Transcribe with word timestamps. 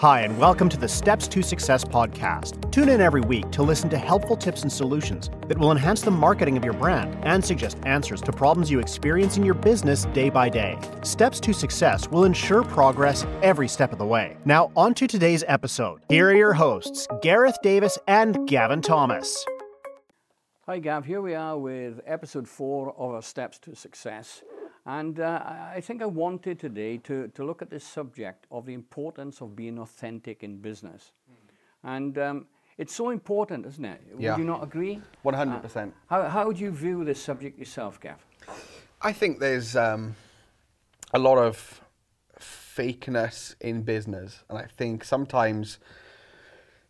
Hi, 0.00 0.22
and 0.22 0.38
welcome 0.38 0.70
to 0.70 0.78
the 0.78 0.88
Steps 0.88 1.28
to 1.28 1.42
Success 1.42 1.84
podcast. 1.84 2.72
Tune 2.72 2.88
in 2.88 3.02
every 3.02 3.20
week 3.20 3.50
to 3.50 3.62
listen 3.62 3.90
to 3.90 3.98
helpful 3.98 4.34
tips 4.34 4.62
and 4.62 4.72
solutions 4.72 5.28
that 5.46 5.58
will 5.58 5.72
enhance 5.72 6.00
the 6.00 6.10
marketing 6.10 6.56
of 6.56 6.64
your 6.64 6.72
brand 6.72 7.22
and 7.22 7.44
suggest 7.44 7.76
answers 7.84 8.22
to 8.22 8.32
problems 8.32 8.70
you 8.70 8.80
experience 8.80 9.36
in 9.36 9.44
your 9.44 9.52
business 9.52 10.06
day 10.14 10.30
by 10.30 10.48
day. 10.48 10.78
Steps 11.02 11.38
to 11.40 11.52
Success 11.52 12.08
will 12.08 12.24
ensure 12.24 12.62
progress 12.62 13.26
every 13.42 13.68
step 13.68 13.92
of 13.92 13.98
the 13.98 14.06
way. 14.06 14.38
Now, 14.46 14.72
on 14.74 14.94
to 14.94 15.06
today's 15.06 15.44
episode. 15.46 16.00
Here 16.08 16.30
are 16.30 16.34
your 16.34 16.54
hosts, 16.54 17.06
Gareth 17.20 17.58
Davis 17.62 17.98
and 18.08 18.48
Gavin 18.48 18.80
Thomas. 18.80 19.44
Hi, 20.64 20.78
Gav. 20.78 21.04
Here 21.04 21.20
we 21.20 21.34
are 21.34 21.58
with 21.58 22.00
episode 22.06 22.48
four 22.48 22.94
of 22.96 23.12
our 23.12 23.20
Steps 23.20 23.58
to 23.58 23.76
Success. 23.76 24.42
And 24.98 25.20
uh, 25.20 25.40
I 25.76 25.80
think 25.80 26.02
I 26.02 26.06
wanted 26.06 26.58
today 26.58 26.96
to, 27.04 27.28
to 27.28 27.44
look 27.44 27.62
at 27.62 27.70
this 27.70 27.84
subject 27.84 28.48
of 28.50 28.66
the 28.66 28.74
importance 28.74 29.40
of 29.40 29.54
being 29.54 29.78
authentic 29.78 30.42
in 30.42 30.56
business. 30.56 31.12
Mm. 31.30 31.96
And 31.96 32.18
um, 32.18 32.46
it's 32.76 32.92
so 32.92 33.10
important, 33.10 33.66
isn't 33.66 33.84
it? 33.84 34.00
Yeah. 34.18 34.32
Would 34.32 34.40
you 34.40 34.44
not 34.44 34.64
agree? 34.64 35.00
100%. 35.24 35.76
Uh, 35.76 35.90
how, 36.08 36.28
how 36.28 36.50
do 36.50 36.60
you 36.60 36.72
view 36.72 37.04
this 37.04 37.22
subject 37.22 37.56
yourself, 37.56 38.00
Gav? 38.00 38.18
I 39.00 39.12
think 39.12 39.38
there's 39.38 39.76
um, 39.76 40.16
a 41.14 41.20
lot 41.20 41.38
of 41.38 41.80
fakeness 42.40 43.54
in 43.60 43.82
business. 43.82 44.42
And 44.48 44.58
I 44.58 44.64
think 44.64 45.04
sometimes 45.04 45.78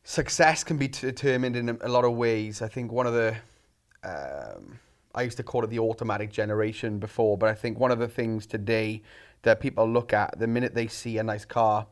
success 0.05 0.65
can 0.65 0.79
be 0.79 0.89
determined 0.89 1.55
in 1.55 1.69
a 1.83 1.89
lot 1.89 2.07
of 2.07 2.13
ways. 2.13 2.63
I 2.63 2.69
think 2.69 2.93
one 2.93 3.07
of 3.07 3.13
the 3.13 3.37
um, 4.05 4.79
I 5.15 5.23
used 5.23 5.37
to 5.39 5.43
call 5.43 5.65
it 5.65 5.71
the 5.71 5.79
automatic 5.79 6.31
generation 6.31 6.99
before, 6.99 7.37
but 7.37 7.49
I 7.49 7.55
think 7.55 7.79
one 7.79 7.91
of 7.91 7.99
the 7.99 8.09
things 8.09 8.47
today 8.47 9.03
that 9.43 9.61
people 9.61 9.89
look 9.89 10.13
at 10.13 10.39
the 10.39 10.47
minute 10.47 10.75
they 10.75 10.87
see 10.87 11.19
a 11.19 11.23
nice 11.23 11.45
car, 11.45 11.87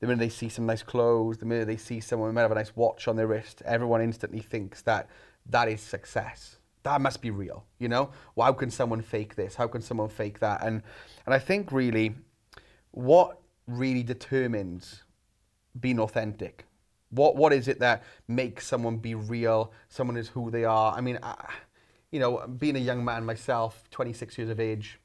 the 0.00 0.06
minute 0.06 0.20
they 0.20 0.28
see 0.28 0.48
some 0.48 0.66
nice 0.66 0.82
clothes, 0.82 1.38
the 1.38 1.46
minute 1.46 1.66
they 1.66 1.76
see 1.76 2.00
someone 2.00 2.28
who 2.28 2.32
might 2.32 2.42
have 2.42 2.52
a 2.52 2.56
nice 2.56 2.76
watch 2.76 3.08
on 3.08 3.16
their 3.16 3.26
wrist, 3.26 3.62
everyone 3.64 4.00
instantly 4.00 4.40
thinks 4.40 4.82
that 4.82 5.08
that 5.46 5.68
is 5.68 5.80
success. 5.80 6.58
That 6.84 7.00
must 7.00 7.20
be 7.20 7.30
real, 7.30 7.64
you 7.78 7.88
know? 7.88 8.10
Well, 8.34 8.46
how 8.46 8.52
can 8.52 8.70
someone 8.70 9.02
fake 9.02 9.36
this? 9.36 9.54
How 9.54 9.68
can 9.68 9.82
someone 9.82 10.08
fake 10.08 10.40
that? 10.40 10.64
And 10.64 10.82
and 11.26 11.34
I 11.34 11.38
think 11.38 11.72
really, 11.72 12.14
what 12.90 13.40
really 13.66 14.02
determines 14.02 15.04
being 15.78 16.00
authentic? 16.00 16.64
What 17.10 17.36
what 17.36 17.52
is 17.52 17.68
it 17.68 17.78
that 17.78 18.02
makes 18.26 18.66
someone 18.66 18.96
be 18.96 19.14
real? 19.14 19.72
Someone 19.88 20.16
is 20.16 20.28
who 20.28 20.50
they 20.50 20.64
are. 20.64 20.92
I 20.92 21.00
mean. 21.00 21.18
I, 21.22 21.34
you 22.12 22.20
know, 22.20 22.46
being 22.46 22.76
a 22.76 22.80
young 22.80 23.04
man 23.04 23.24
myself, 23.24 23.84
26 23.90 24.38
years 24.38 24.50
of 24.50 24.60
age, 24.60 25.00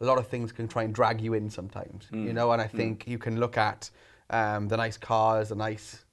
a 0.00 0.04
lot 0.04 0.18
of 0.18 0.26
things 0.26 0.50
can 0.50 0.66
try 0.66 0.82
and 0.82 0.92
drag 0.92 1.20
you 1.20 1.32
in 1.32 1.48
sometimes, 1.48 2.08
mm. 2.12 2.26
you 2.26 2.32
know, 2.32 2.50
and 2.50 2.60
I 2.60 2.66
mm. 2.66 2.72
think 2.72 3.04
mm. 3.04 3.12
you 3.12 3.18
can 3.18 3.38
look 3.38 3.56
at 3.56 3.88
um, 4.28 4.66
the 4.66 4.76
nice 4.76 4.98
cars, 4.98 5.50
the 5.50 5.54
nice 5.54 6.04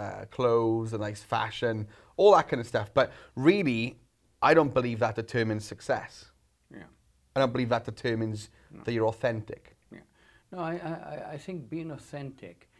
uh, 0.00 0.24
clothes, 0.30 0.90
the 0.90 0.98
nice 0.98 1.22
fashion, 1.22 1.86
all 2.16 2.34
that 2.34 2.48
kind 2.48 2.60
of 2.60 2.66
stuff. 2.66 2.90
But 2.94 3.12
really, 3.36 3.98
I 4.40 4.54
don't 4.54 4.72
believe 4.72 5.00
that 5.00 5.16
determines 5.16 5.66
success. 5.66 6.30
Yeah. 6.72 6.84
I 7.36 7.40
don't 7.40 7.52
believe 7.52 7.68
that 7.68 7.84
determines 7.84 8.48
no. 8.72 8.80
that 8.84 8.92
you're 8.92 9.06
authentic. 9.06 9.76
Yeah. 9.92 9.98
No, 10.50 10.58
I, 10.60 10.72
I, 10.72 11.32
I 11.32 11.36
think 11.38 11.68
being 11.68 11.90
authentic 11.90 12.70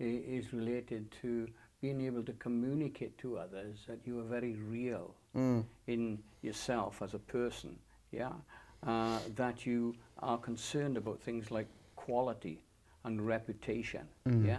is 0.00 0.52
related 0.52 1.14
to 1.22 1.48
being 1.82 2.00
able 2.00 2.22
to 2.22 2.32
communicate 2.34 3.18
to 3.18 3.36
others 3.36 3.80
that 3.86 3.98
you 4.06 4.18
are 4.18 4.24
very 4.24 4.54
real 4.54 5.14
mm. 5.34 5.64
in 5.86 6.18
yourself 6.42 7.02
as 7.02 7.14
a 7.14 7.18
person, 7.18 7.76
yeah, 8.10 8.32
uh, 8.86 9.18
that 9.36 9.66
you 9.66 9.94
are 10.18 10.38
concerned 10.38 10.96
about 10.96 11.20
things 11.20 11.50
like 11.50 11.66
quality 11.96 12.62
and 13.04 13.26
reputation, 13.26 14.06
mm. 14.28 14.46
yeah, 14.46 14.58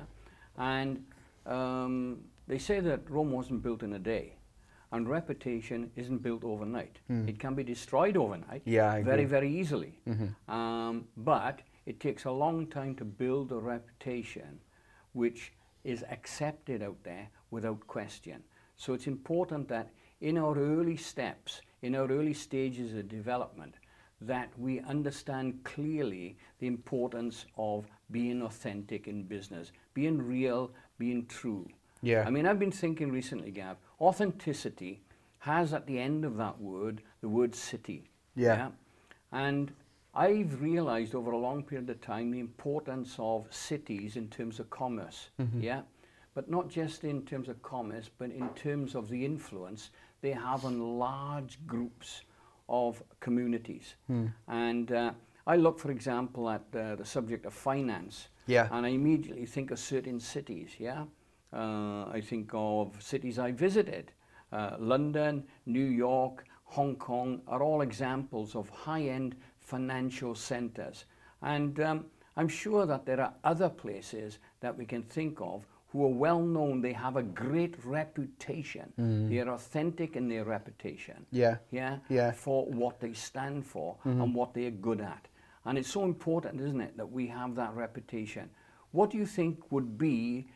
and 0.58 1.04
um, 1.46 2.20
they 2.48 2.58
say 2.58 2.80
that 2.80 3.10
Rome 3.10 3.32
wasn't 3.32 3.62
built 3.64 3.84
in 3.84 3.94
a 3.94 4.00
day, 4.00 4.34
and 4.92 5.10
reputation 5.10 5.92
isn't 5.96 6.20
built 6.20 6.44
overnight. 6.44 7.00
Mm. 7.10 7.28
It 7.28 7.40
can 7.40 7.56
be 7.56 7.64
destroyed 7.64 8.18
overnight, 8.18 8.62
yeah, 8.66 9.02
very 9.02 9.26
very 9.26 9.52
easily, 9.52 10.00
mm-hmm. 10.08 10.52
um, 10.54 11.06
but 11.18 11.62
it 11.86 12.00
takes 12.00 12.26
a 12.26 12.32
long 12.32 12.68
time 12.68 12.96
to 12.96 13.06
build 13.06 13.52
a 13.52 13.58
reputation, 13.58 14.60
which 15.14 15.54
is 15.84 16.04
accepted 16.10 16.82
out 16.82 16.98
there 17.04 17.30
without 17.52 17.86
question. 17.88 18.44
So 18.76 18.94
it's 18.94 19.08
important 19.08 19.68
that 19.70 19.90
in 20.22 20.38
our 20.38 20.58
early 20.58 20.98
steps, 20.98 21.62
in 21.82 21.96
our 21.96 22.08
early 22.08 22.34
stages 22.34 22.94
of 22.94 23.08
development, 23.08 23.76
that 24.22 24.50
we 24.58 24.80
understand 24.82 25.64
clearly 25.64 26.38
the 26.60 26.68
importance 26.68 27.46
of 27.58 27.86
being 28.12 28.42
authentic 28.42 29.08
in 29.08 29.24
business, 29.24 29.72
being 29.94 30.22
real, 30.22 30.72
being 30.98 31.26
true. 31.26 31.68
Yeah. 32.02 32.24
I 32.26 32.30
mean, 32.30 32.46
I've 32.46 32.60
been 32.60 32.72
thinking 32.72 33.12
recently, 33.12 33.52
Gav, 33.52 33.78
authenticity 34.00 35.02
has 35.40 35.74
at 35.74 35.86
the 35.86 36.00
end 36.00 36.26
of 36.26 36.38
that 36.38 36.60
word 36.60 37.02
the 37.22 37.30
word 37.30 37.54
city. 37.54 38.10
Yeah. 38.36 38.56
yeah? 38.56 38.70
And 39.32 39.72
I've 40.14 40.62
realized 40.62 41.14
over 41.14 41.32
a 41.32 41.38
long 41.38 41.64
period 41.64 41.90
of 41.90 42.00
time 42.02 42.32
the 42.32 42.40
importance 42.40 43.16
of 43.20 43.48
cities 43.50 44.16
in 44.16 44.30
terms 44.30 44.60
of 44.60 44.70
commerce. 44.70 45.30
Mm-hmm. 45.42 45.62
Yeah. 45.62 45.82
But 46.36 46.50
not 46.50 46.70
just 46.70 47.04
in 47.04 47.26
terms 47.26 47.50
of 47.50 47.62
commerce, 47.64 48.10
but 48.18 48.30
in 48.30 48.50
terms 48.50 48.94
of 48.94 49.10
the 49.10 49.26
influence 49.26 49.90
they 50.22 50.32
have 50.32 50.66
on 50.66 51.00
large 51.00 51.58
groups 51.66 52.22
of 52.68 53.02
communities. 53.20 53.96
Mm. 54.10 54.34
And 54.48 54.92
uh, 54.92 55.12
I 55.48 55.56
look, 55.56 55.80
for 55.80 55.92
example, 55.92 56.50
at 56.50 56.64
uh, 56.76 56.96
the 56.96 57.06
subject 57.06 57.46
of 57.46 57.54
finance. 57.54 58.28
Yeah. 58.48 58.68
And 58.72 58.86
I 58.86 58.90
immediately 58.90 59.46
think 59.46 59.72
of 59.72 59.80
certain 59.80 60.20
cities. 60.20 60.72
Yeah. 60.78 61.06
Uh, 61.54 62.06
I 62.12 62.22
think 62.22 62.52
of 62.54 63.02
cities 63.02 63.40
I 63.40 63.52
visited. 63.52 64.12
Uh, 64.52 64.76
London, 64.80 65.44
New 65.66 65.86
York, 65.86 66.46
Hong 66.64 66.96
Kong 66.96 67.42
are 67.48 67.62
all 67.64 67.82
examples 67.82 68.56
of 68.56 68.70
high-end 68.70 69.36
financial 69.60 70.36
centers. 70.36 71.06
And 71.42 71.80
um, 71.80 72.06
I'm 72.36 72.48
sure 72.50 72.86
that 72.86 73.06
there 73.06 73.22
are 73.22 73.34
other 73.44 73.70
places 73.70 74.40
that 74.60 74.78
we 74.78 74.86
can 74.86 75.04
think 75.04 75.40
of 75.40 75.66
who 75.96 76.04
are 76.04 76.10
well 76.10 76.42
known, 76.42 76.82
they 76.82 76.92
have 76.92 77.16
a 77.16 77.24
great 77.24 77.74
reputation. 77.86 78.92
Mm. 79.00 79.30
They 79.30 79.40
are 79.40 79.52
authentic 79.52 80.18
in 80.18 80.28
their 80.28 80.44
reputation. 80.44 81.26
Yeah. 81.32 81.56
Yeah. 81.72 82.00
Yeah. 82.10 82.34
For 82.34 82.66
what 82.66 83.00
they 83.00 83.14
stand 83.14 83.66
for 83.66 83.96
mm-hmm. 84.06 84.22
and 84.22 84.36
what 84.36 84.54
they 84.54 84.66
are 84.66 84.72
good 84.72 85.00
at. 85.00 85.30
And 85.64 85.78
it's 85.78 85.90
so 85.90 86.04
important, 86.04 86.60
isn't 86.60 86.82
it, 86.82 86.98
that 86.98 87.10
we 87.10 87.28
have 87.28 87.56
that 87.56 87.74
reputation. 87.74 88.50
What 88.92 89.10
do 89.10 89.18
you 89.18 89.26
think 89.26 89.72
would 89.72 89.98
be 89.98 90.48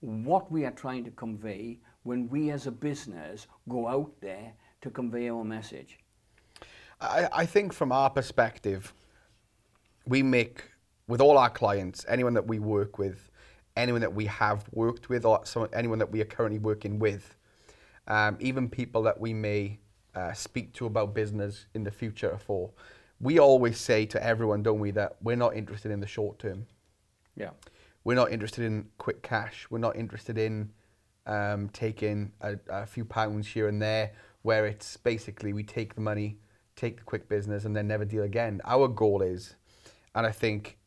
what 0.00 0.52
we 0.52 0.66
are 0.66 0.70
trying 0.70 1.04
to 1.04 1.10
convey 1.12 1.78
when 2.02 2.28
we 2.28 2.50
as 2.50 2.66
a 2.66 2.70
business 2.70 3.46
go 3.70 3.88
out 3.88 4.12
there 4.20 4.52
to 4.82 4.90
convey 4.90 5.30
our 5.30 5.44
message? 5.44 5.98
I, 7.00 7.28
I 7.32 7.46
think 7.46 7.72
from 7.72 7.90
our 7.90 8.10
perspective, 8.10 8.92
we 10.06 10.22
make, 10.22 10.62
with 11.08 11.22
all 11.22 11.38
our 11.38 11.50
clients, 11.50 12.04
anyone 12.06 12.34
that 12.34 12.46
we 12.46 12.58
work 12.58 12.98
with, 12.98 13.30
anyone 13.76 14.00
that 14.00 14.14
we 14.14 14.26
have 14.26 14.64
worked 14.72 15.08
with, 15.08 15.24
or 15.24 15.44
some, 15.44 15.68
anyone 15.72 15.98
that 15.98 16.10
we 16.10 16.20
are 16.20 16.26
currently 16.26 16.58
working 16.58 16.98
with, 16.98 17.36
um, 18.08 18.36
even 18.40 18.68
people 18.68 19.02
that 19.02 19.20
we 19.20 19.34
may 19.34 19.78
uh, 20.14 20.32
speak 20.32 20.72
to 20.74 20.86
about 20.86 21.14
business 21.14 21.66
in 21.74 21.84
the 21.84 21.90
future 21.90 22.38
for, 22.38 22.70
we 23.20 23.38
always 23.38 23.78
say 23.78 24.06
to 24.06 24.22
everyone, 24.22 24.62
don't 24.62 24.78
we, 24.78 24.90
that 24.92 25.16
we're 25.22 25.36
not 25.36 25.56
interested 25.56 25.90
in 25.90 26.00
the 26.00 26.06
short 26.06 26.38
term. 26.38 26.66
Yeah. 27.36 27.50
We're 28.04 28.14
not 28.14 28.30
interested 28.30 28.64
in 28.64 28.86
quick 28.98 29.22
cash. 29.22 29.66
We're 29.68 29.78
not 29.78 29.96
interested 29.96 30.38
in 30.38 30.70
um, 31.26 31.68
taking 31.70 32.32
a, 32.40 32.56
a 32.68 32.86
few 32.86 33.04
pounds 33.04 33.48
here 33.48 33.68
and 33.68 33.82
there, 33.82 34.12
where 34.42 34.66
it's 34.66 34.96
basically 34.96 35.52
we 35.52 35.64
take 35.64 35.94
the 35.94 36.00
money, 36.00 36.38
take 36.76 36.98
the 36.98 37.04
quick 37.04 37.28
business, 37.28 37.64
and 37.64 37.74
then 37.74 37.88
never 37.88 38.04
deal 38.04 38.22
again. 38.22 38.60
Our 38.64 38.86
goal 38.86 39.22
is, 39.22 39.56
and 40.14 40.26
I 40.26 40.30
think 40.30 40.78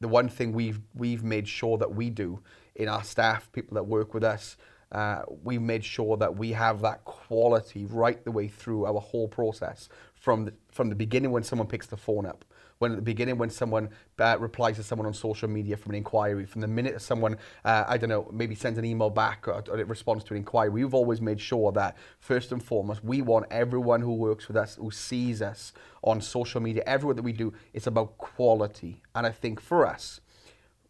the 0.00 0.08
one 0.08 0.28
thing 0.28 0.52
we've 0.52 0.80
we've 0.94 1.22
made 1.22 1.46
sure 1.46 1.78
that 1.78 1.94
we 1.94 2.10
do 2.10 2.40
in 2.74 2.88
our 2.88 3.04
staff, 3.04 3.50
people 3.52 3.74
that 3.74 3.84
work 3.84 4.14
with 4.14 4.24
us, 4.24 4.56
uh, 4.92 5.22
we've 5.44 5.62
made 5.62 5.84
sure 5.84 6.16
that 6.16 6.36
we 6.36 6.52
have 6.52 6.80
that 6.80 7.04
quality 7.04 7.84
right 7.86 8.24
the 8.24 8.30
way 8.30 8.48
through 8.48 8.86
our 8.86 9.00
whole 9.00 9.28
process 9.28 9.88
from 10.14 10.46
the, 10.46 10.54
from 10.70 10.88
the 10.88 10.94
beginning 10.94 11.30
when 11.30 11.42
someone 11.42 11.68
picks 11.68 11.86
the 11.86 11.96
phone 11.96 12.26
up 12.26 12.44
when 12.80 12.92
at 12.92 12.96
the 12.96 13.02
beginning 13.02 13.36
when 13.36 13.50
someone 13.50 13.90
uh, 14.18 14.36
replies 14.40 14.76
to 14.76 14.82
someone 14.82 15.06
on 15.06 15.12
social 15.12 15.48
media 15.48 15.76
from 15.76 15.90
an 15.90 15.96
inquiry, 15.96 16.46
from 16.46 16.62
the 16.62 16.66
minute 16.66 17.00
someone, 17.02 17.36
uh, 17.66 17.84
I 17.86 17.98
don't 17.98 18.08
know, 18.08 18.28
maybe 18.32 18.54
sends 18.54 18.78
an 18.78 18.86
email 18.86 19.10
back 19.10 19.46
or, 19.46 19.62
or, 19.68 19.78
it 19.78 19.86
responds 19.86 20.24
to 20.24 20.34
an 20.34 20.38
inquiry, 20.38 20.70
we've 20.70 20.94
always 20.94 21.20
made 21.20 21.38
sure 21.38 21.70
that 21.72 21.98
first 22.20 22.52
and 22.52 22.64
foremost, 22.64 23.04
we 23.04 23.20
want 23.20 23.46
everyone 23.50 24.00
who 24.00 24.14
works 24.14 24.48
with 24.48 24.56
us, 24.56 24.76
who 24.76 24.90
sees 24.90 25.42
us 25.42 25.74
on 26.02 26.22
social 26.22 26.60
media, 26.60 26.82
everywhere 26.86 27.14
that 27.14 27.22
we 27.22 27.34
do, 27.34 27.52
it's 27.74 27.86
about 27.86 28.16
quality. 28.16 29.02
And 29.14 29.26
I 29.26 29.30
think 29.30 29.60
for 29.60 29.86
us, 29.86 30.22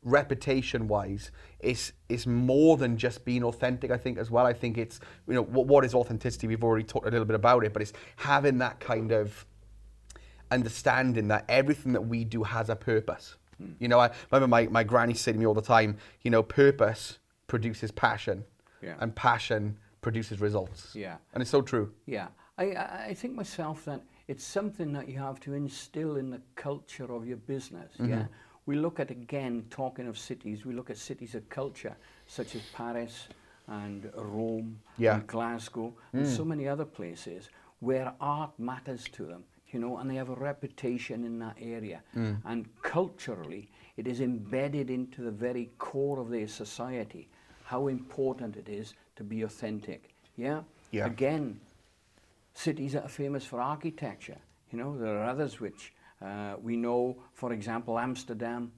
reputation 0.05 0.87
wise 0.87 1.33
is 1.59 1.93
is 2.09 2.25
more 2.27 2.79
than 2.79 2.97
just 2.97 3.23
being 3.23 3.45
authentic 3.45 3.91
i 3.91 3.99
think 3.99 4.17
as 4.17 4.31
well 4.31 4.47
i 4.47 4.53
think 4.53 4.79
it's 4.79 4.99
you 5.29 5.35
know 5.35 5.43
what, 5.43 5.67
what 5.67 5.85
is 5.85 5.95
authenticity 5.95 6.47
we've 6.47 6.65
already 6.65 6.83
talked 6.83 7.07
a 7.07 7.11
little 7.11 7.27
bit 7.27 7.35
about 7.35 7.65
it 7.65 7.75
but 7.75 7.83
it's 7.83 7.93
having 8.17 8.57
that 8.57 8.81
kind 8.81 9.13
of 9.13 9.45
understanding 10.51 11.29
that 11.29 11.45
everything 11.49 11.93
that 11.93 12.01
we 12.03 12.25
do 12.25 12.43
has 12.43 12.69
a 12.71 12.77
purpose. 12.77 13.37
You 13.79 13.89
know, 13.89 13.99
I 14.01 14.11
remember 14.33 14.49
my, 14.49 14.67
my 14.69 14.83
granny 14.85 15.13
saying 15.13 15.35
to 15.35 15.39
me 15.39 15.45
all 15.47 15.53
the 15.53 15.61
time, 15.61 15.99
you 16.23 16.31
know, 16.31 16.43
purpose 16.43 17.19
produces 17.47 17.91
passion, 17.91 18.43
Yeah. 18.83 18.95
and 19.01 19.15
passion 19.15 19.77
produces 20.01 20.41
results. 20.41 20.95
Yeah. 20.95 21.17
And 21.35 21.43
it's 21.43 21.51
so 21.51 21.61
true. 21.61 21.93
Yeah, 22.07 22.29
I, 22.57 22.65
I 23.11 23.15
think 23.15 23.35
myself 23.35 23.85
that 23.85 24.01
it's 24.29 24.45
something 24.45 24.95
that 24.95 25.11
you 25.11 25.19
have 25.19 25.41
to 25.41 25.53
instill 25.53 26.17
in 26.17 26.31
the 26.31 26.41
culture 26.55 27.13
of 27.13 27.27
your 27.27 27.37
business. 27.37 27.93
Mm-hmm. 27.99 28.09
Yeah, 28.11 28.25
we 28.65 28.77
look 28.77 28.99
at 28.99 29.11
again 29.11 29.67
talking 29.69 30.07
of 30.09 30.17
cities. 30.17 30.65
We 30.65 30.73
look 30.73 30.89
at 30.89 30.97
cities 30.97 31.35
of 31.35 31.47
culture 31.51 31.95
such 32.27 32.55
as 32.55 32.63
Paris 32.73 33.29
and 33.67 34.11
Rome 34.17 34.81
Yeah. 34.97 35.17
and 35.17 35.27
Glasgow 35.27 35.93
and 36.15 36.27
so 36.27 36.47
many 36.47 36.67
other 36.67 36.87
places 36.87 37.51
where 37.81 38.15
art 38.23 38.53
matters 38.59 39.05
to 39.13 39.27
them. 39.27 39.45
You 39.73 39.79
know, 39.79 39.99
and 39.99 40.11
they 40.11 40.17
have 40.17 40.31
a 40.31 40.35
reputation 40.35 41.25
in 41.25 41.39
that 41.39 41.57
area. 41.61 42.03
And 42.45 42.69
culturally, 42.83 43.71
it 43.97 44.07
is 44.07 44.21
embedded 44.21 44.91
into 44.91 45.23
the 45.23 45.31
very 45.31 45.71
core 45.79 46.19
of 46.19 46.31
their 46.31 46.49
society. 46.49 47.29
How 47.65 47.87
important 47.89 48.57
it 48.57 48.69
is 48.69 48.95
to 49.17 49.25
be 49.25 49.43
authentic. 49.43 50.11
Yeah. 50.37 50.63
Yeah. 50.91 51.07
Again, 51.07 51.61
cities 52.55 52.93
that 52.93 53.05
are 53.05 53.09
famous 53.09 53.45
for 53.45 53.61
architecture. 53.61 54.39
You 54.73 54.79
know, 54.79 54.99
there 54.99 55.19
are 55.19 55.25
others 55.25 55.61
which 55.61 55.93
uh, 56.21 56.55
we 56.61 56.77
know, 56.77 57.17
for 57.33 57.53
example, 57.53 57.99
Amsterdam, 57.99 58.73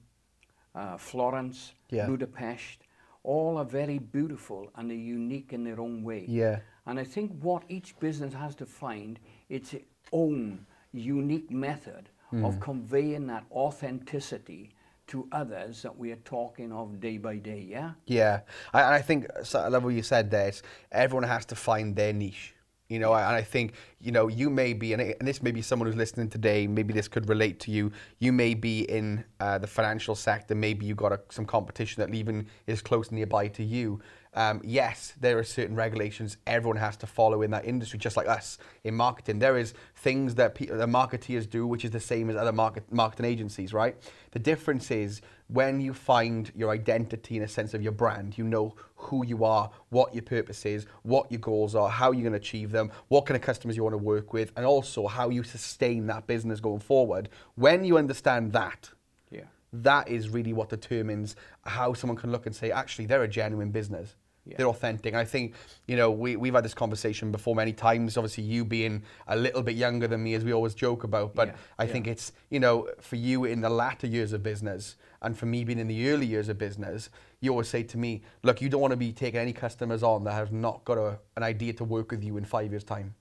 uh, 0.75 0.97
Florence, 0.97 1.73
Yeah. 1.89 2.07
Budapest, 2.07 2.79
all 3.23 3.57
are 3.57 3.65
very 3.65 3.99
beautiful 3.99 4.69
and 4.75 4.89
they're 4.89 4.97
unique 4.97 5.53
in 5.53 5.63
their 5.63 5.79
own 5.79 6.03
way. 6.03 6.25
Yeah. 6.27 6.59
And 6.85 6.99
I 6.99 7.03
think 7.05 7.31
what 7.41 7.63
each 7.69 7.97
business 7.99 8.33
has 8.33 8.55
to 8.55 8.65
find 8.65 9.19
its 9.49 9.75
own 10.11 10.65
unique 10.93 11.51
method 11.51 12.09
Hmm. 12.29 12.45
of 12.45 12.59
conveying 12.59 13.27
that 13.27 13.43
authenticity 13.51 14.71
to 15.05 15.27
others 15.31 15.81
that 15.83 15.97
we 15.97 16.11
are 16.11 16.21
talking 16.23 16.71
of 16.71 16.99
day 16.99 17.17
by 17.19 17.35
day, 17.37 17.59
yeah? 17.69 17.91
Yeah, 18.07 18.39
I, 18.73 18.81
and 18.81 18.93
I 18.95 19.01
think 19.01 19.27
so 19.43 19.59
I 19.59 19.67
love 19.67 19.83
what 19.83 19.93
you 19.93 20.01
said 20.01 20.31
there. 20.31 20.47
It's, 20.47 20.63
everyone 20.91 21.27
has 21.27 21.45
to 21.47 21.55
find 21.55 21.95
their 21.95 22.11
niche, 22.13 22.55
you 22.87 22.97
know. 22.99 23.13
And 23.13 23.35
I 23.35 23.41
think 23.43 23.73
you 23.99 24.11
know 24.11 24.29
you 24.29 24.49
may 24.49 24.73
be, 24.73 24.93
and, 24.93 25.01
it- 25.01 25.17
and 25.19 25.27
this 25.27 25.43
may 25.43 25.51
be 25.51 25.61
someone 25.61 25.87
who's 25.87 25.95
listening 25.97 26.29
today. 26.29 26.65
Maybe 26.65 26.91
this 26.93 27.07
could 27.07 27.29
relate 27.29 27.59
to 27.61 27.71
you. 27.71 27.91
You 28.17 28.31
may 28.31 28.53
be 28.55 28.79
in 28.89 29.25
uh, 29.39 29.57
the 29.59 29.67
financial 29.67 30.15
sector. 30.15 30.55
Maybe 30.55 30.85
you 30.85 30.95
got 30.95 31.11
a, 31.11 31.19
some 31.29 31.45
competition 31.45 32.01
that 32.01 32.15
even 32.15 32.47
is 32.65 32.81
close 32.81 33.11
nearby 33.11 33.49
to 33.49 33.63
you. 33.63 33.99
Um, 34.35 34.61
yes, 34.63 35.13
there 35.19 35.37
are 35.37 35.43
certain 35.43 35.75
regulations 35.75 36.37
everyone 36.47 36.77
has 36.77 36.97
to 36.97 37.07
follow 37.07 37.43
in 37.43 37.51
that 37.51 37.65
industry, 37.65 37.99
just 37.99 38.17
like 38.17 38.27
us 38.27 38.57
in 38.83 38.95
marketing. 38.95 39.37
There 39.37 39.57
is 39.57 39.75
things 39.95 40.33
that 40.35 40.55
pe- 40.55 40.65
the 40.65 40.87
marketeers 40.87 41.47
do, 41.47 41.67
which 41.67 41.85
is 41.85 41.91
the 41.91 41.99
same 41.99 42.31
as 42.31 42.35
other 42.35 42.51
market 42.51 42.91
marketing 42.91 43.25
agencies, 43.27 43.73
right? 43.73 43.95
The 44.31 44.39
difference 44.39 44.89
is 44.89 45.21
when 45.49 45.79
you 45.81 45.93
find 45.93 46.51
your 46.55 46.71
identity 46.71 47.37
in 47.37 47.43
a 47.43 47.47
sense 47.47 47.75
of 47.75 47.83
your 47.83 47.91
brand, 47.91 48.35
you 48.35 48.43
know 48.43 48.73
who 48.95 49.23
you 49.23 49.43
are, 49.43 49.69
what 49.89 50.15
your 50.15 50.23
purpose 50.23 50.65
is, 50.65 50.87
what 51.03 51.31
your 51.31 51.39
goals 51.39 51.75
are, 51.75 51.89
how 51.89 52.11
you're 52.11 52.23
going 52.23 52.33
to 52.33 52.37
achieve 52.39 52.71
them, 52.71 52.91
what 53.09 53.27
kind 53.27 53.35
of 53.35 53.43
customers 53.43 53.77
you 53.77 53.83
want 53.83 53.93
to 53.93 53.97
work 53.99 54.33
with, 54.33 54.51
and 54.55 54.65
also 54.65 55.05
how 55.05 55.29
you 55.29 55.43
sustain 55.43 56.07
that 56.07 56.25
business 56.25 56.59
going 56.59 56.79
forward. 56.79 57.29
When 57.53 57.83
you 57.83 57.99
understand 57.99 58.53
that, 58.53 58.89
Yeah. 59.29 59.43
that 59.73 60.07
is 60.07 60.29
really 60.29 60.53
what 60.53 60.69
determines 60.69 61.35
how 61.65 61.93
someone 61.93 62.17
can 62.17 62.31
look 62.31 62.47
and 62.47 62.55
say, 62.55 62.71
actually, 62.71 63.05
they're 63.05 63.21
a 63.21 63.27
genuine 63.27 63.69
business. 63.69 64.15
Yeah. 64.45 64.57
They're 64.57 64.67
authentic. 64.67 65.13
I 65.13 65.23
think, 65.23 65.55
you 65.87 65.95
know, 65.95 66.11
we, 66.11 66.35
we've 66.35 66.53
had 66.53 66.65
this 66.65 66.73
conversation 66.73 67.31
before 67.31 67.55
many 67.55 67.71
times. 67.71 68.17
Obviously, 68.17 68.43
you 68.43 68.65
being 68.65 69.03
a 69.27 69.37
little 69.37 69.63
bit 69.63 69.75
younger 69.75 70.05
than 70.07 70.21
me, 70.21 70.33
as 70.33 70.43
we 70.43 70.51
always 70.51 70.75
joke 70.75 71.05
about. 71.05 71.33
But 71.33 71.49
Yeah, 71.49 71.55
I 71.79 71.87
think 71.87 72.07
it's, 72.07 72.33
you 72.49 72.59
know, 72.59 72.89
for 72.99 73.15
you 73.15 73.45
in 73.45 73.61
the 73.61 73.69
latter 73.69 74.05
years 74.05 74.33
of 74.33 74.43
business 74.43 74.97
and 75.21 75.37
for 75.37 75.45
me 75.45 75.63
being 75.63 75.79
in 75.79 75.87
the 75.87 76.09
early 76.09 76.25
years 76.25 76.49
of 76.49 76.57
business, 76.57 77.09
you 77.39 77.51
always 77.51 77.69
say 77.69 77.83
to 77.83 77.97
me, 77.97 78.21
look, 78.43 78.61
you 78.61 78.67
don't 78.67 78.81
want 78.81 78.91
to 78.91 78.97
be 78.97 79.13
taking 79.13 79.39
any 79.39 79.53
customers 79.53 80.03
on 80.03 80.25
that 80.25 80.33
have 80.33 80.51
not 80.51 80.83
got 80.83 80.97
a, 80.97 81.19
an 81.37 81.43
idea 81.43 81.71
to 81.73 81.85
work 81.85 82.11
with 82.11 82.23
you 82.23 82.35
in 82.35 82.43
five 82.43 82.69
years' 82.71 82.83
time. 82.83 83.15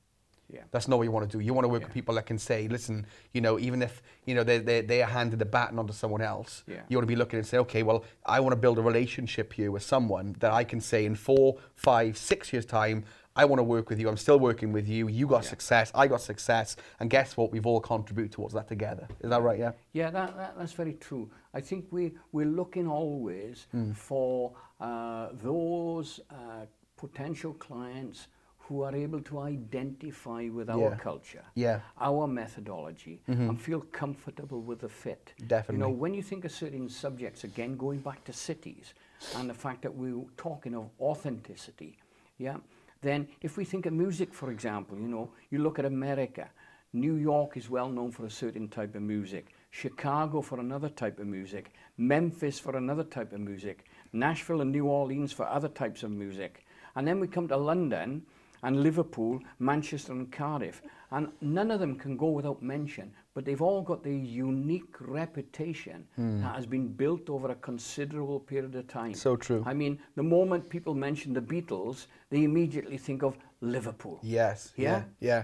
Yeah. 0.52 0.60
That's 0.70 0.87
not 0.87 0.99
what 0.99 1.04
you 1.04 1.10
want 1.10 1.31
to 1.31 1.38
do. 1.38 1.43
You 1.43 1.54
want 1.54 1.64
to 1.64 1.69
work 1.69 1.81
Yeah. 1.81 1.87
with 1.87 1.94
people 1.94 2.14
that 2.16 2.26
can 2.26 2.38
say, 2.38 2.69
listen, 2.69 3.06
you 3.32 3.40
know, 3.40 3.58
even 3.58 3.81
if, 3.82 4.02
you 4.26 4.34
know, 4.34 4.44
they, 4.44 4.58
they, 4.58 4.82
they 4.82 5.02
are 5.02 5.08
handed 5.08 5.38
the 5.38 5.46
baton 5.46 5.78
onto 5.78 5.93
someone 5.94 6.20
else, 6.20 6.62
Yeah. 6.66 6.82
you 6.88 6.96
want 6.99 7.04
to 7.04 7.12
be 7.12 7.16
looking 7.16 7.38
and 7.38 7.46
say, 7.46 7.58
okay, 7.58 7.82
well, 7.82 8.04
I 8.26 8.38
want 8.40 8.52
to 8.52 8.56
build 8.56 8.78
a 8.78 8.82
relationship 8.82 9.52
here 9.54 9.70
with 9.70 9.82
someone 9.82 10.37
that 10.40 10.52
I 10.52 10.64
can 10.64 10.81
say 10.81 11.06
in 11.06 11.14
four, 11.14 11.56
five, 11.75 12.16
six 12.19 12.52
years' 12.52 12.66
time, 12.66 13.04
I 13.34 13.46
want 13.46 13.60
to 13.60 13.64
work 13.64 13.88
with 13.88 13.99
you. 13.99 14.10
I'm 14.10 14.19
still 14.19 14.38
working 14.38 14.72
with 14.72 14.87
you. 14.87 15.08
You 15.08 15.26
got 15.26 15.43
Yeah. 15.44 15.49
success. 15.50 15.90
I 15.94 16.06
got 16.06 16.20
success. 16.20 16.76
And 17.00 17.08
guess 17.08 17.34
what? 17.34 17.50
We've 17.50 17.64
all 17.64 17.81
contributed 17.81 18.31
towards 18.32 18.52
that 18.52 18.69
together. 18.69 19.08
Is 19.20 19.31
that 19.31 19.40
right? 19.40 19.58
Yeah. 19.58 19.72
Yeah, 19.94 20.10
that, 20.10 20.37
that, 20.37 20.58
that's 20.58 20.72
very 20.75 20.93
true. 20.94 21.31
I 21.54 21.62
think 21.62 21.87
we, 21.90 22.12
we're 22.32 22.44
looking 22.60 22.87
always 22.87 23.66
Hmm. 23.70 23.93
for 23.93 24.52
uh, 24.81 25.28
those 25.43 26.20
uh, 26.31 26.66
potential 26.99 27.54
clients 27.54 28.28
who 28.69 28.82
are 28.82 28.94
able 28.94 29.20
to 29.20 29.41
identify 29.41 30.49
with 30.49 30.70
our 30.70 30.91
Yeah. 30.91 30.97
culture, 30.97 31.44
Yeah. 31.55 31.81
our 32.00 32.26
methodology, 32.26 33.20
and 33.26 33.38
mm-hmm. 33.38 33.56
feel 33.56 33.81
comfortable 33.93 34.61
with 34.62 34.81
the 34.81 34.88
fit. 34.88 35.35
Definitely. 35.47 35.75
You 35.75 35.81
know, 35.81 35.91
when 35.91 36.14
you 36.14 36.23
think 36.23 36.44
of 36.44 36.53
certain 36.53 36.88
subjects, 36.88 37.44
again, 37.44 37.76
going 37.76 38.00
back 38.00 38.25
to 38.25 38.32
cities 38.32 38.94
and 39.37 39.50
the 39.50 39.55
fact 39.55 39.82
that 39.82 39.94
we're 39.94 40.25
talking 40.37 40.75
of 40.75 40.91
authenticity, 41.00 41.99
yeah, 42.38 42.59
then 43.00 43.29
if 43.41 43.56
we 43.56 43.64
think 43.64 43.87
of 43.87 43.93
music, 43.93 44.32
for 44.32 44.50
example, 44.50 44.97
you 44.99 45.09
know, 45.09 45.31
you 45.50 45.59
look 45.59 45.79
at 45.79 45.85
America, 45.85 46.49
New 46.93 47.14
York 47.14 47.56
is 47.56 47.69
well 47.69 47.88
known 47.88 48.11
for 48.12 48.26
a 48.26 48.31
certain 48.31 48.69
type 48.69 48.94
of 48.94 49.03
music, 49.03 49.55
Chicago 49.70 50.41
for 50.41 50.61
another 50.61 50.88
type 50.88 51.19
of 51.19 51.26
music, 51.26 51.73
Memphis 51.97 52.59
for 52.61 52.76
another 52.76 53.05
type 53.05 53.32
of 53.32 53.41
music, 53.41 53.87
Nashville 54.12 54.61
and 54.61 54.70
New 54.70 54.87
Orleans 54.87 55.32
for 55.32 55.47
other 55.47 55.69
types 55.69 56.03
of 56.03 56.11
music. 56.11 56.64
And 56.94 57.09
then 57.09 57.19
we 57.19 57.26
come 57.26 57.49
to 57.49 57.56
London 57.56 58.23
and 58.62 58.82
Liverpool, 58.82 59.41
Manchester 59.59 60.12
and 60.12 60.31
Cardiff. 60.31 60.82
And 61.11 61.29
none 61.41 61.70
of 61.70 61.81
them 61.81 61.99
can 61.99 62.17
go 62.17 62.29
without 62.31 62.62
mention, 62.62 63.12
but 63.35 63.44
they've 63.44 63.61
all 63.61 63.82
got 63.82 64.03
their 64.03 64.12
unique 64.12 64.94
reputation 64.99 66.06
that 66.17 66.55
has 66.55 66.64
been 66.64 66.88
built 66.88 67.29
over 67.29 67.50
a 67.50 67.55
considerable 67.56 68.41
period 68.41 68.75
of 68.75 68.88
time. 68.88 69.14
So 69.14 69.37
true. 69.37 69.62
I 69.67 69.75
mean, 69.75 69.99
the 70.17 70.23
moment 70.23 70.70
people 70.70 70.94
mention 70.94 71.35
the 71.35 71.43
Beatles, 71.43 72.06
they 72.31 72.44
immediately 72.44 72.97
think 72.97 73.23
of 73.23 73.37
Liverpool. 73.61 74.20
Yes. 74.23 74.73
Yeah? 74.76 75.03
Yeah. 75.20 75.43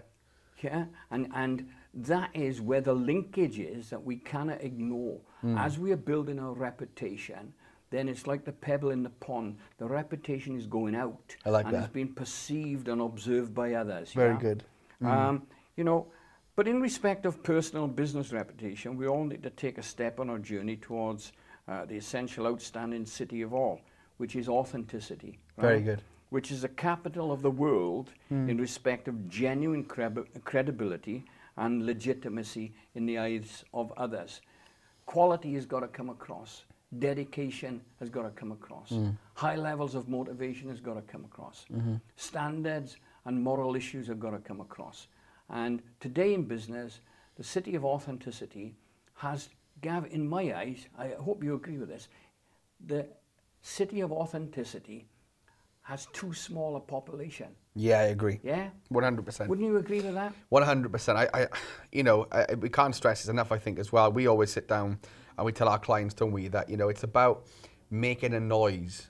Yeah, 0.63 0.87
and 1.11 1.29
and 1.35 1.69
that 1.95 2.31
is 2.35 2.61
where 2.61 2.81
the 2.81 2.93
linkage 2.93 3.59
is 3.59 3.91
that 3.91 4.03
we 4.03 4.17
cannot 4.17 4.63
ignore. 4.63 5.21
Hmm. 5.41 5.57
As 5.57 5.79
we 5.79 5.93
are 5.93 5.97
building 5.97 6.39
our 6.39 6.53
reputation, 6.53 7.53
then 7.91 8.09
it's 8.09 8.27
like 8.27 8.45
the 8.45 8.53
pebble 8.53 8.91
in 8.91 9.03
the 9.03 9.11
pond. 9.11 9.57
The 9.79 9.87
reputation 9.87 10.57
is 10.57 10.67
going 10.67 10.95
out, 10.95 11.37
I 11.45 11.51
like 11.51 11.67
and 11.67 11.75
that. 11.75 11.85
it's 11.85 11.93
being 11.93 12.13
perceived 12.13 12.89
and 12.89 13.01
observed 13.01 13.55
by 13.55 13.75
others. 13.75 14.13
Very 14.13 14.37
good. 14.37 14.65
Hmm. 15.01 15.07
Um, 15.07 15.43
you 15.77 15.85
know, 15.85 16.07
but 16.57 16.67
in 16.67 16.81
respect 16.81 17.25
of 17.25 17.43
personal 17.43 17.87
business 17.87 18.33
reputation, 18.33 18.97
we 18.97 19.07
all 19.07 19.25
need 19.25 19.43
to 19.45 19.51
take 19.51 19.79
a 19.79 19.83
step 19.83 20.19
on 20.21 20.29
our 20.29 20.39
journey 20.39 20.77
towards 20.77 21.33
uh, 21.69 21.85
the 21.85 21.97
essential, 21.97 22.47
outstanding 22.47 23.07
city 23.07 23.43
of 23.43 23.55
all, 23.55 23.81
which 24.17 24.35
is 24.35 24.49
authenticity. 24.49 25.39
Very 25.57 25.81
good. 25.81 26.03
which 26.31 26.51
is 26.51 26.63
the 26.63 26.69
capital 26.69 27.33
of 27.33 27.41
the 27.43 27.51
world 27.51 28.11
in 28.31 28.59
respect 28.59 29.09
of 29.09 29.29
genuine 29.31 29.83
credi- 29.85 30.25
credibility 30.45 31.25
and 31.57 31.87
legitimacy 31.87 32.73
in 32.95 33.07
the 33.07 33.19
eyes 33.19 33.65
of 33.73 33.93
others. 33.97 34.41
Quality 35.07 35.55
has 35.55 35.65
got 35.65 35.81
to 35.81 35.89
come 35.89 36.11
across. 36.11 36.65
Dedication 36.99 37.83
has 38.01 38.09
got 38.09 38.23
to 38.23 38.31
come 38.31 38.53
across. 38.53 38.91
Mm. 38.91 39.17
High 39.35 39.57
levels 39.57 39.95
of 39.95 40.09
motivation 40.09 40.69
has 40.71 40.81
got 40.81 40.95
to 40.95 41.03
come 41.03 41.25
across. 41.25 41.67
Mm-hmm. 41.73 41.97
Standards 42.17 42.97
and 43.27 43.43
moral 43.43 43.77
issues 43.77 44.07
have 44.07 44.19
got 44.19 44.31
to 44.31 44.39
come 44.39 44.61
across. 44.61 45.09
And 45.51 45.83
today 46.01 46.33
in 46.35 46.45
business, 46.45 47.01
the 47.37 47.45
city 47.45 47.75
of 47.75 47.85
authenticity 47.85 48.75
has, 49.15 49.51
Gav, 49.83 50.07
in 50.11 50.27
my 50.29 50.57
eyes, 50.57 50.87
I 50.99 51.09
hope 51.21 51.45
you 51.45 51.55
agree 51.55 51.79
with 51.79 51.89
this, 51.89 52.09
the 52.87 53.07
city 53.61 54.01
of 54.01 54.13
authenticity 54.13 55.07
has 55.89 56.07
too 56.13 56.35
small 56.35 56.77
a 56.77 56.81
population. 56.81 57.47
Yeah, 57.75 58.01
I 58.01 58.03
agree. 58.05 58.41
Yeah? 58.43 58.69
100%. 58.93 59.49
Wouldn't 59.49 59.67
you 59.67 59.79
agree 59.79 60.03
with 60.03 60.13
that? 60.13 60.35
One 60.51 60.63
hundred 60.63 60.93
percent. 60.93 61.17
I, 61.17 61.29
I, 61.33 61.47
you 61.91 62.03
know, 62.03 62.27
I, 62.31 62.55
we 62.57 62.69
can't 62.69 62.95
stress 62.95 63.23
this 63.23 63.31
enough. 63.31 63.51
I 63.53 63.59
think 63.59 63.79
as 63.79 63.91
well. 63.91 64.13
We 64.13 64.27
always 64.27 64.53
sit 64.53 64.69
down 64.69 64.99
and 65.39 65.47
we 65.47 65.53
tell 65.53 65.67
our 65.67 65.79
clients, 65.79 66.13
don't 66.13 66.31
we, 66.31 66.49
that 66.49 66.69
you 66.69 66.77
know 66.77 66.91
it's 66.91 67.05
about 67.05 67.47
making 67.91 68.35
a 68.35 68.41
noise 68.41 69.09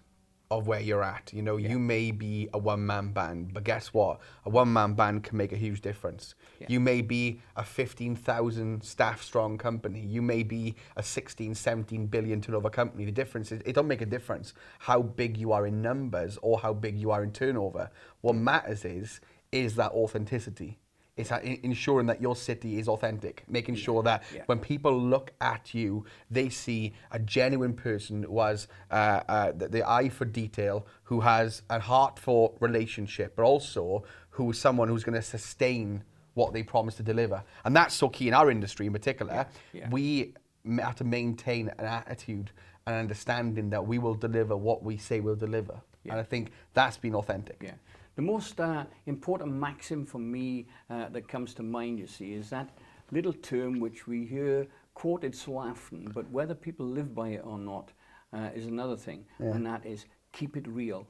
of 0.51 0.67
where 0.67 0.81
you're 0.81 1.03
at. 1.03 1.31
You 1.33 1.43
know, 1.43 1.57
you 1.57 1.79
may 1.79 2.11
be 2.11 2.49
a 2.55 2.59
one-man 2.59 3.13
band, 3.13 3.53
but 3.53 3.65
guess 3.65 3.93
what? 3.93 4.21
A 4.47 4.51
one-man 4.51 4.95
band 4.95 5.25
can 5.25 5.37
make 5.37 5.53
a 5.53 5.57
huge 5.57 5.83
difference. 5.83 6.35
Yeah. 6.61 6.69
You 6.71 6.81
may 6.81 7.03
be 7.03 7.41
a 7.57 7.63
15,000 7.63 8.83
staff 8.83 9.23
strong 9.23 9.59
company. 9.59 10.01
You 10.01 10.23
may 10.23 10.43
be 10.43 10.75
a 10.97 11.03
16, 11.03 11.55
17 11.55 12.07
billion 12.07 12.41
turnover 12.41 12.71
company. 12.71 13.05
The 13.05 13.13
difference 13.13 13.53
is 13.53 13.61
it 13.67 13.75
don't 13.75 13.89
make 13.89 14.01
a 14.01 14.07
difference 14.07 14.55
how 14.79 15.03
big 15.03 15.37
you 15.37 15.53
are 15.53 15.67
in 15.67 15.83
numbers 15.83 16.39
or 16.41 16.59
how 16.59 16.73
big 16.73 16.97
you 16.97 17.11
are 17.11 17.23
in 17.23 17.33
turnover. 17.33 17.91
What 18.23 18.37
matters 18.37 18.85
is 18.85 19.21
is 19.53 19.77
that 19.77 19.93
authenticity 19.93 20.79
It's 21.19 21.31
in- 21.33 21.61
ensuring 21.63 22.07
that 22.07 22.23
your 22.23 22.37
city 22.37 22.79
is 22.79 22.89
authentic, 22.89 23.45
making 23.49 23.75
sure 23.75 24.03
that 24.05 24.23
Yeah. 24.35 24.43
when 24.47 24.59
people 24.61 24.99
look 24.99 25.33
at 25.41 25.75
you, 25.75 26.05
they 26.31 26.49
see 26.49 26.95
a 27.11 27.19
genuine 27.19 27.75
person 27.75 28.23
who 28.23 28.41
has 28.41 28.69
uh, 28.91 28.95
uh, 29.29 29.53
the, 29.53 29.69
the 29.69 29.89
eye 29.89 30.09
for 30.09 30.25
detail, 30.25 30.87
who 31.05 31.21
has 31.21 31.63
a 31.69 31.81
heart 31.81 32.19
for 32.19 32.55
relationship, 32.61 33.35
but 33.37 33.43
also 33.43 34.05
who 34.31 34.51
is 34.51 34.59
someone 34.59 34.89
who's 34.89 35.05
going 35.05 35.21
to 35.21 35.23
sustain 35.23 36.05
what 36.35 36.53
they 36.53 36.63
promise 36.63 36.95
to 36.95 37.03
deliver. 37.03 37.43
And 37.65 37.75
that's 37.75 37.95
so 37.95 38.09
key 38.09 38.29
in 38.29 38.35
our 38.35 38.51
industry 38.51 38.87
in 38.87 38.93
particular. 38.93 39.47
Yeah. 39.73 39.89
We 39.91 40.35
have 40.81 40.95
to 40.97 41.05
maintain 41.05 41.69
an 41.79 41.85
attitude 41.85 42.53
and 42.87 42.95
understanding 42.95 43.71
that 43.71 43.85
we 43.87 43.99
will 43.99 44.15
deliver 44.15 44.57
what 44.57 44.83
we 44.85 44.97
say 44.97 45.19
we'll 45.21 45.35
deliver. 45.35 45.81
Yeah. 46.05 46.13
And 46.13 46.21
I 46.21 46.25
think 46.25 46.53
that's 46.75 46.97
been 46.97 47.15
authentic. 47.17 47.59
Yeah. 47.61 47.73
The 48.19 48.23
most 48.23 48.59
uh, 48.59 48.85
important 49.07 49.53
maxim 49.53 50.05
for 50.05 50.19
me 50.19 50.67
uh, 50.91 51.09
that 51.11 51.29
comes 51.29 51.55
to 51.55 51.63
mind, 51.63 52.01
you 52.01 52.09
see, 52.09 52.33
is 52.33 52.51
that 52.51 52.69
little 53.13 53.33
term 53.33 53.79
which 53.79 54.09
we 54.09 54.27
hear 54.27 54.67
quoted 54.95 55.37
so 55.37 55.57
often, 55.57 56.11
but 56.13 56.29
whether 56.29 56.53
people 56.53 56.85
live 56.85 57.15
by 57.15 57.29
it 57.29 57.43
or 57.45 57.61
not 57.61 57.93
uh, 58.33 58.49
is 58.57 58.67
another 58.67 58.97
thing, 58.97 59.25
and 59.39 59.65
that 59.65 59.87
is 59.87 60.07
keep 60.33 60.57
it 60.57 60.67
real. 60.67 61.07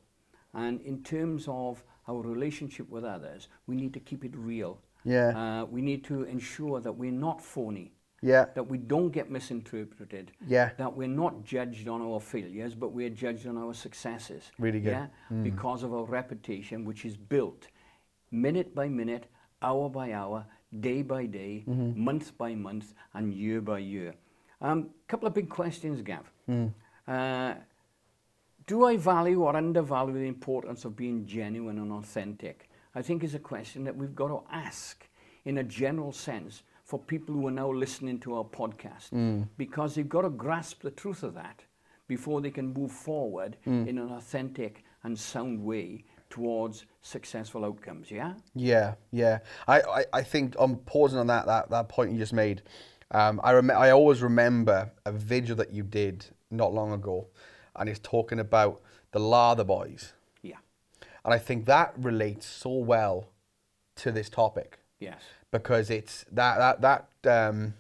And 0.53 0.83
in 0.83 1.03
terms 1.03 1.47
of 1.49 1.83
our 2.07 2.21
relationship 2.21 2.91
with 2.91 3.05
others, 3.05 3.49
we 3.67 3.75
need 3.75 3.95
to 3.95 4.01
keep 4.01 4.23
it 4.23 4.37
real. 4.37 4.79
Yeah. 5.03 5.63
Uh, 5.63 5.65
we 5.65 5.81
need 5.81 6.05
to 6.05 6.25
ensure 6.25 6.79
that 6.79 6.93
we're 6.93 7.11
not 7.11 7.41
phony. 7.41 7.95
Yeah. 8.21 8.47
That 8.55 8.69
we 8.69 8.79
don't 8.79 9.11
get 9.11 9.31
misinterpreted. 9.31 10.33
Yeah. 10.47 10.71
That 10.79 10.97
we're 10.97 11.09
not 11.09 11.45
judged 11.45 11.89
on 11.89 12.03
our 12.03 12.21
failures, 12.21 12.75
but 12.75 12.93
we're 12.93 13.11
judged 13.11 13.47
on 13.47 13.57
our 13.57 13.75
successes. 13.75 14.51
Really 14.59 14.81
good. 14.81 14.91
Yeah. 14.91 15.07
Because 15.43 15.83
of 15.83 15.95
our 15.95 16.05
reputation, 16.05 16.85
which 16.85 17.05
is 17.05 17.17
built 17.17 17.69
minute 18.31 18.75
by 18.75 18.89
minute, 18.89 19.27
hour 19.63 19.89
by 19.89 20.13
hour, 20.13 20.45
day 20.81 21.03
by 21.03 21.27
day, 21.27 21.65
month 21.67 22.37
by 22.37 22.55
month, 22.55 22.95
and 23.15 23.33
year 23.33 23.61
by 23.61 23.79
year. 23.79 24.15
A 24.61 24.69
um, 24.69 24.91
couple 25.07 25.29
of 25.29 25.35
big 25.35 25.49
questions, 25.49 26.03
Gav. 26.03 26.31
Uh, 27.07 27.55
do 28.67 28.85
I 28.85 28.97
value 28.97 29.43
or 29.43 29.57
undervalue 29.57 30.15
the 30.15 30.27
importance 30.27 30.85
of 30.85 30.95
being 30.95 31.25
genuine 31.25 31.79
and 31.79 31.93
authentic? 31.93 32.69
I 32.95 33.03
think 33.03 33.25
is 33.25 33.35
a 33.35 33.39
question 33.39 33.85
that 33.85 33.97
we've 33.97 34.15
got 34.15 34.29
to 34.29 34.43
ask 34.53 35.09
in 35.45 35.59
a 35.59 35.63
general 35.63 36.13
sense 36.13 36.63
for 36.89 36.99
people 36.99 37.35
who 37.35 37.47
are 37.47 37.53
now 37.53 37.71
listening 37.71 38.19
to 38.19 38.35
our 38.35 38.45
podcast 38.45 39.11
mm. 39.11 39.47
because 39.59 39.95
they've 39.95 40.09
got 40.09 40.23
to 40.23 40.31
grasp 40.31 40.81
the 40.81 40.91
truth 40.91 41.23
of 41.23 41.35
that 41.35 41.63
before 42.07 42.41
they 42.41 42.51
can 42.51 42.73
move 42.73 42.91
forward 42.91 43.59
mm. 43.67 43.87
in 43.87 43.99
an 43.99 44.11
authentic 44.13 44.83
and 45.05 45.17
sound 45.17 45.63
way 45.63 46.03
towards 46.31 46.87
successful 47.03 47.63
outcomes, 47.63 48.11
yeah? 48.11 48.33
Yeah, 48.55 48.95
yeah. 49.11 49.41
I, 49.67 49.81
I, 49.83 50.05
I 50.15 50.23
think 50.23 50.57
I'm 50.59 50.77
pausing 50.77 51.19
on 51.19 51.27
that, 51.27 51.45
that, 51.45 51.69
that 51.69 51.91
point 51.91 52.11
you 52.13 52.19
just 52.19 52.33
made. 52.33 52.63
Um, 53.11 53.39
I, 53.45 53.53
rem- 53.53 53.71
I 53.71 53.91
always 53.91 54.23
remember 54.23 54.91
a 55.05 55.13
video 55.13 55.55
that 55.57 55.71
you 55.71 55.83
did 55.83 56.25
not 56.51 56.73
long 56.73 56.95
ago, 56.95 57.27
and 57.77 57.91
it's 57.91 58.01
talking 58.03 58.41
about 58.41 58.81
the 59.13 59.21
Lather 59.21 59.65
Boys. 59.65 60.15
Yeah. 60.41 60.57
And 61.23 61.35
I 61.35 61.39
think 61.39 61.67
that 61.67 61.93
relates 61.99 62.47
so 62.47 62.71
well 62.71 63.29
to 63.97 64.11
this 64.11 64.31
topic 64.31 64.79
Yes. 65.01 65.21
because 65.51 65.91
it's 65.91 66.25
that 66.33 66.59
that 66.81 67.07
that 67.23 67.47
um, 67.49 67.75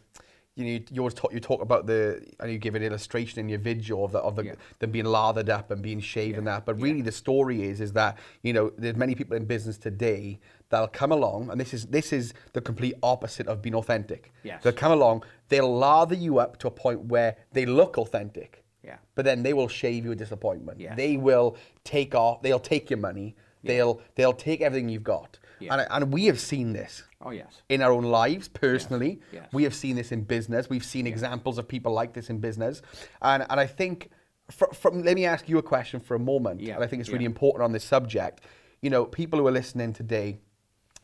you 0.54 0.64
know 0.64 0.84
you 0.90 1.00
always 1.00 1.14
talk 1.14 1.32
you 1.32 1.40
talk 1.40 1.62
about 1.62 1.86
the 1.86 2.24
and 2.40 2.50
you 2.50 2.58
give 2.58 2.74
an 2.74 2.82
illustration 2.82 3.40
in 3.40 3.48
your 3.48 3.58
video 3.58 4.04
of 4.04 4.12
the 4.12 4.18
of 4.18 4.36
the 4.36 4.44
Yeah. 4.44 4.54
them 4.78 4.90
being 4.90 5.04
lathered 5.04 5.50
up 5.50 5.70
and 5.70 5.82
being 5.82 6.00
shaved 6.00 6.38
and 6.38 6.46
that 6.46 6.64
but 6.64 6.80
really 6.80 7.02
the 7.02 7.12
story 7.12 7.62
is 7.64 7.80
is 7.80 7.92
that 7.94 8.18
you 8.42 8.52
know 8.52 8.72
there's 8.78 8.96
many 8.96 9.14
people 9.14 9.36
in 9.36 9.44
business 9.44 9.78
today 9.78 10.38
that'll 10.70 10.88
come 10.88 11.12
along 11.12 11.50
and 11.50 11.60
this 11.60 11.72
is 11.74 11.86
this 11.86 12.12
is 12.12 12.34
the 12.52 12.60
complete 12.60 12.94
opposite 13.02 13.46
of 13.46 13.62
being 13.62 13.74
authentic 13.74 14.32
Yes. 14.42 14.62
they'll 14.62 14.72
come 14.72 14.92
along 14.92 15.22
they'll 15.48 15.72
lather 15.76 16.14
you 16.14 16.38
up 16.38 16.58
to 16.58 16.68
a 16.68 16.70
point 16.72 17.00
where 17.04 17.36
they 17.52 17.64
look 17.66 17.96
authentic 17.98 18.64
Yeah. 18.84 18.96
but 19.14 19.24
then 19.24 19.42
they 19.44 19.52
will 19.54 19.68
shave 19.68 20.04
you 20.04 20.12
a 20.12 20.16
disappointment 20.16 20.80
Yes. 20.80 20.96
they 20.96 21.16
will 21.16 21.56
take 21.84 22.14
off 22.14 22.42
they'll 22.42 22.58
take 22.60 22.90
your 22.90 22.98
money 22.98 23.34
they'll 23.64 24.00
they'll 24.16 24.32
take 24.32 24.60
everything 24.60 24.88
you've 24.88 25.04
got 25.04 25.38
Yeah. 25.60 25.74
and, 25.74 25.86
and 25.90 26.12
we 26.12 26.26
have 26.26 26.38
seen 26.40 26.72
this 26.72 27.02
Oh, 27.20 27.30
yes. 27.30 27.62
in 27.68 27.82
our 27.82 27.92
own 27.92 28.04
lives 28.04 28.48
personally. 28.48 29.20
yes. 29.32 29.48
We 29.52 29.64
have 29.64 29.74
seen 29.74 29.96
this 29.96 30.12
in 30.12 30.22
business. 30.22 30.68
We've 30.70 30.84
seen 30.84 31.06
examples 31.06 31.58
of 31.58 31.66
people 31.66 31.92
like 31.92 32.12
this 32.12 32.30
in 32.30 32.38
business. 32.38 32.82
And, 33.22 33.44
and 33.50 33.58
I 33.58 33.66
think, 33.66 34.10
fr- 34.50 34.72
from, 34.72 35.02
let 35.02 35.14
me 35.14 35.24
ask 35.26 35.48
you 35.48 35.58
a 35.58 35.62
question 35.62 36.00
for 36.00 36.14
a 36.14 36.18
moment. 36.20 36.60
Yeah, 36.60 36.74
And 36.76 36.84
I 36.84 36.86
think 36.86 37.00
it's 37.00 37.08
really 37.10 37.24
yeah. 37.24 37.30
important 37.30 37.64
on 37.64 37.72
this 37.72 37.84
subject. 37.84 38.42
You 38.82 38.90
know, 38.90 39.04
people 39.04 39.38
who 39.38 39.46
are 39.48 39.52
listening 39.52 39.92
today, 39.92 40.38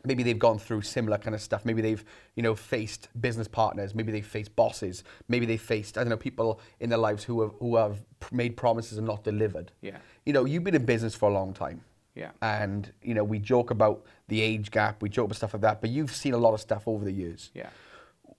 maybe 0.04 0.22
they've 0.22 0.38
gone 0.38 0.58
through 0.58 0.82
similar 0.82 1.18
kind 1.18 1.34
of 1.34 1.40
stuff. 1.40 1.64
Maybe 1.64 1.82
they've, 1.82 2.04
you 2.36 2.42
know, 2.42 2.54
faced 2.54 3.08
business 3.20 3.48
partners. 3.48 3.94
Maybe 3.94 4.12
they've 4.12 4.24
faced 4.24 4.54
bosses. 4.54 5.02
Maybe 5.28 5.46
they've 5.46 5.60
faced, 5.60 5.98
I 5.98 6.02
don't 6.02 6.10
know, 6.10 6.16
people 6.16 6.60
in 6.78 6.90
their 6.90 6.98
lives 6.98 7.24
who 7.24 7.40
have, 7.42 7.52
who 7.58 7.74
have 7.76 8.04
made 8.30 8.56
promises 8.56 8.98
and 8.98 9.06
not 9.06 9.24
delivered. 9.24 9.72
Yeah. 9.80 9.96
You 10.26 10.32
know, 10.34 10.44
you've 10.44 10.62
been 10.62 10.74
in 10.76 10.84
business 10.84 11.14
for 11.14 11.28
a 11.28 11.32
long 11.32 11.52
time. 11.54 11.80
Yeah. 12.14 12.30
And, 12.42 12.92
you 13.02 13.14
know, 13.14 13.24
we 13.24 13.38
joke 13.38 13.70
about 13.70 14.04
the 14.28 14.40
age 14.40 14.70
gap, 14.70 15.02
we 15.02 15.08
joke 15.08 15.26
about 15.26 15.36
stuff 15.36 15.54
like 15.54 15.62
that, 15.62 15.80
but 15.80 15.90
you've 15.90 16.14
seen 16.14 16.34
a 16.34 16.38
lot 16.38 16.54
of 16.54 16.60
stuff 16.60 16.86
over 16.86 17.04
the 17.04 17.12
years. 17.12 17.50
Yeah. 17.54 17.70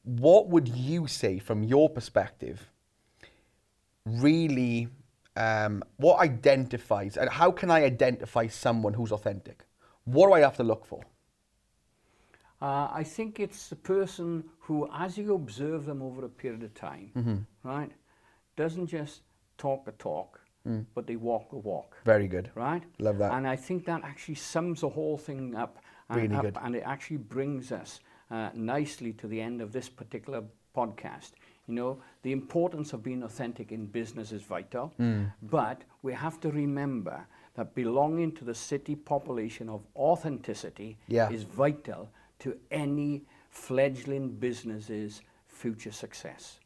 What 0.03 0.47
would 0.49 0.67
you 0.67 1.07
say 1.07 1.39
from 1.39 1.63
your 1.63 1.89
perspective 1.89 2.71
really, 4.05 4.87
um, 5.35 5.83
what 5.97 6.19
identifies, 6.19 7.17
and 7.17 7.29
how 7.29 7.51
can 7.51 7.71
I 7.71 7.83
identify 7.83 8.47
someone 8.47 8.93
who's 8.93 9.11
authentic? 9.11 9.65
What 10.05 10.27
do 10.27 10.33
I 10.33 10.39
have 10.41 10.55
to 10.57 10.63
look 10.63 10.85
for? 10.85 11.01
Uh, 12.61 12.87
I 12.93 13.03
think 13.03 13.39
it's 13.39 13.67
the 13.67 13.75
person 13.75 14.43
who, 14.59 14.87
as 14.93 15.17
you 15.17 15.33
observe 15.35 15.85
them 15.85 16.01
over 16.01 16.23
a 16.25 16.29
period 16.29 16.63
of 16.63 16.73
time, 16.73 17.47
right, 17.63 17.91
doesn't 18.55 18.87
just 18.87 19.21
talk 19.57 19.87
a 19.87 19.91
talk, 19.93 20.39
but 20.93 21.05
they 21.07 21.15
walk 21.15 21.49
the 21.49 21.57
walk, 21.57 21.97
Very 22.05 22.27
good. 22.27 22.49
right? 22.55 22.83
Love 22.99 23.17
that. 23.19 23.33
And 23.33 23.47
I 23.47 23.55
think 23.55 23.85
that 23.85 24.03
actually 24.03 24.35
sums 24.35 24.81
the 24.81 24.89
whole 24.89 25.17
thing 25.17 25.55
up, 25.55 25.77
and, 26.09 26.21
Really 26.21 26.35
up, 26.35 26.41
good. 26.43 26.57
and 26.61 26.75
it 26.75 26.83
actually 26.85 27.17
brings 27.17 27.71
us 27.71 27.99
uh, 28.31 28.49
nicely 28.53 29.13
to 29.13 29.27
the 29.27 29.39
end 29.41 29.61
of 29.61 29.71
this 29.71 29.89
particular 29.89 30.43
podcast. 30.75 31.31
You 31.67 31.73
know, 31.75 31.97
the 32.23 32.31
importance 32.31 32.93
of 32.93 33.01
being 33.03 33.23
authentic 33.23 33.71
in 33.71 33.85
business 33.87 34.31
is 34.31 34.41
vital, 34.43 34.93
Hmm. 34.97 35.25
but 35.41 35.83
we 36.03 36.13
have 36.13 36.39
to 36.41 36.51
remember 36.51 37.25
that 37.55 37.73
belonging 37.73 38.31
to 38.33 38.43
the 38.45 38.53
city 38.53 38.95
population 38.95 39.69
of 39.69 39.81
authenticity 39.95 40.97
Yeah. 41.07 41.29
is 41.31 41.43
vital 41.43 42.09
to 42.39 42.57
any 42.71 43.23
fledgling 43.49 44.29
business's 44.39 45.21
future 45.47 45.91
success. 45.91 46.59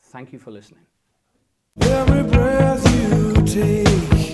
Thank 0.00 0.32
you 0.32 0.38
for 0.38 0.50
listening. 0.50 0.86
Every 1.80 2.22
breath 2.22 2.32
you 2.33 2.33
take 3.46 4.33